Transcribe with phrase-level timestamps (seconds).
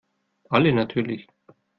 [0.49, 1.27] Alle natürlich.